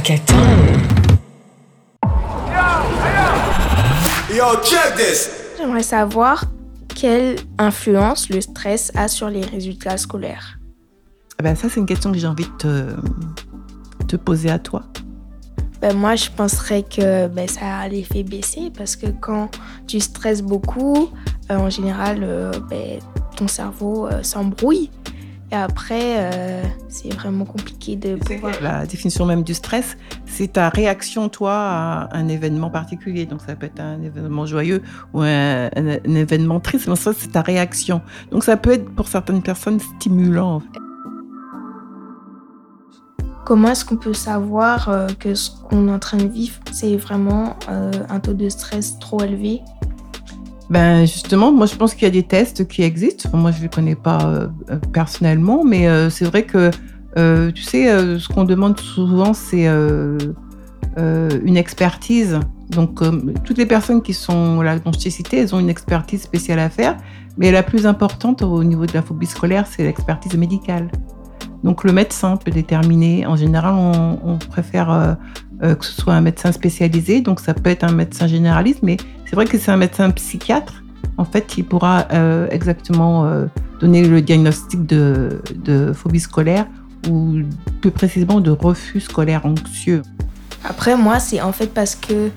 [0.00, 0.34] Hackathon.
[4.34, 5.28] Yo, check this.
[5.58, 6.44] J'aimerais savoir
[6.88, 10.58] quelle influence le stress a sur les résultats scolaires.
[11.38, 14.84] Eh ben, ça, c'est une question que j'ai envie de te, te poser à toi.
[15.82, 19.50] Ben, moi, je penserais que ben, ça a l'effet baisser parce que quand
[19.86, 21.10] tu stresses beaucoup,
[21.50, 23.00] euh, en général, euh, ben,
[23.36, 24.90] ton cerveau euh, s'embrouille.
[25.52, 28.52] Et après, euh, c'est vraiment compliqué de pouvoir...
[28.62, 33.26] La définition même du stress, c'est ta réaction, toi, à un événement particulier.
[33.26, 34.80] Donc, ça peut être un événement joyeux
[35.12, 38.00] ou un, un- un événement triste, mais ça, c'est ta réaction.
[38.30, 40.62] Donc, ça peut être pour certaines personnes stimulant.
[43.44, 46.96] Comment est-ce qu'on peut savoir euh, que ce qu'on est en train de vivre, c'est
[46.96, 49.62] vraiment euh, un taux de stress trop élevé?
[50.70, 53.28] Ben justement, moi je pense qu'il y a des tests qui existent.
[53.34, 56.70] Moi je ne les connais pas euh, euh, personnellement, mais euh, c'est vrai que
[57.52, 57.88] tu sais,
[58.20, 62.38] ce qu'on demande souvent, c'est une expertise.
[62.68, 63.02] Donc
[63.42, 66.60] toutes les personnes qui sont là, dont je t'ai cité, elles ont une expertise spéciale
[66.60, 66.96] à faire,
[67.36, 70.88] mais la plus importante au niveau de la phobie scolaire, c'est l'expertise médicale.
[71.64, 73.26] Donc le médecin peut déterminer.
[73.26, 75.16] En général, on préfère
[75.62, 77.20] euh, que ce soit un médecin spécialisé.
[77.20, 80.82] Donc ça peut être un médecin généraliste, mais c'est vrai que c'est un médecin psychiatre,
[81.18, 83.46] en fait, qui pourra euh, exactement euh,
[83.78, 86.66] donner le diagnostic de, de phobie scolaire
[87.08, 87.40] ou
[87.82, 90.02] plus précisément de refus scolaire anxieux.
[90.64, 92.30] Après, moi, c'est en fait parce que,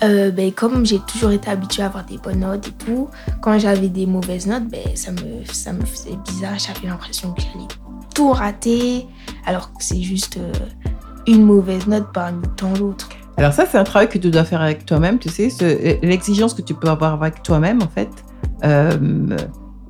[0.00, 3.08] ben, comme j'ai toujours été habituée à avoir des bonnes notes et tout,
[3.42, 6.58] quand j'avais des mauvaises notes, ben, ça, me, ça me faisait bizarre.
[6.58, 7.68] J'avais l'impression que j'allais
[8.14, 9.06] tout rater,
[9.44, 10.38] alors que c'est juste
[11.26, 13.08] une mauvaise note parmi tant d'autres.
[13.36, 16.54] Alors ça, c'est un travail que tu dois faire avec toi-même, tu sais, ce- l'exigence
[16.54, 18.10] que tu peux avoir avec toi-même, en fait,
[18.64, 19.36] euh,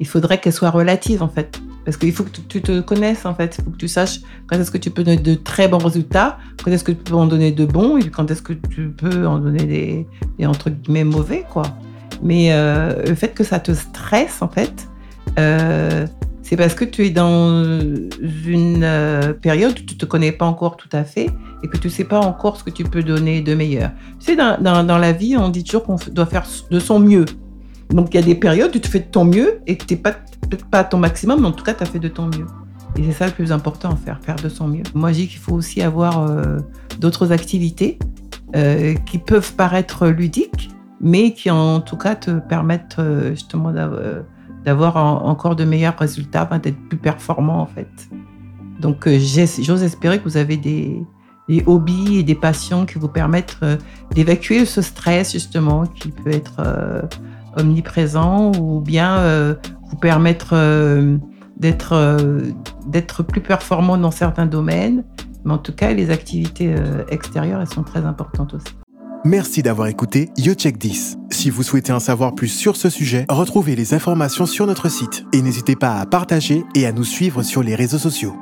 [0.00, 1.60] il faudrait qu'elle soit relative, en fait.
[1.84, 3.56] Parce qu'il faut que tu te connaisses, en fait.
[3.58, 6.36] Il faut que tu saches quand est-ce que tu peux donner de très bons résultats,
[6.62, 9.26] quand est-ce que tu peux en donner de bons, et quand est-ce que tu peux
[9.26, 10.06] en donner des,
[10.38, 11.62] des entre guillemets, mauvais, quoi.
[12.22, 14.86] Mais euh, le fait que ça te stresse, en fait,
[15.38, 16.06] euh,
[16.48, 17.62] c'est parce que tu es dans
[18.46, 21.28] une euh, période où tu te connais pas encore tout à fait
[21.62, 23.90] et que tu sais pas encore ce que tu peux donner de meilleur.
[24.18, 27.26] Tu sais, dans, dans, la vie, on dit toujours qu'on doit faire de son mieux.
[27.90, 29.92] Donc, il y a des périodes où tu fais de ton mieux et que tu
[29.92, 32.08] n'es pas, peut-être pas à ton maximum, mais en tout cas, tu as fait de
[32.08, 32.46] ton mieux.
[32.96, 34.84] Et c'est ça le plus important, faire, faire de son mieux.
[34.94, 36.60] Moi, je dis qu'il faut aussi avoir euh,
[36.98, 37.98] d'autres activités
[38.56, 40.70] euh, qui peuvent paraître ludiques,
[41.02, 42.96] mais qui en tout cas te permettent
[43.32, 44.22] justement d'av- euh,
[44.68, 47.88] d'avoir en- encore de meilleurs résultats, d'être plus performant en fait.
[48.80, 51.02] Donc, euh, j'ose espérer que vous avez des,
[51.64, 53.78] hobbies et des passions qui vous permettent euh,
[54.14, 57.00] d'évacuer ce stress justement qui peut être euh,
[57.56, 59.56] omniprésent ou bien
[59.90, 60.54] vous permettre
[61.56, 65.02] d'être plus performant dans certains domaines.
[65.46, 66.74] Mais en tout cas, les activités
[67.10, 68.74] extérieures, elles sont très importantes aussi.
[69.24, 71.17] Merci d'avoir écouté YoCheck 10.
[71.38, 75.24] Si vous souhaitez en savoir plus sur ce sujet, retrouvez les informations sur notre site
[75.32, 78.34] et n'hésitez pas à partager et à nous suivre sur les réseaux sociaux.